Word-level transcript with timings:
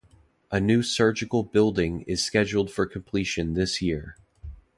A 0.49 0.59
new 0.59 0.81
surgical 0.81 1.43
building 1.43 2.01
is 2.07 2.25
scheduled 2.25 2.71
for 2.71 2.87
completion 2.87 3.53
this 3.53 3.83
year. 3.83 4.17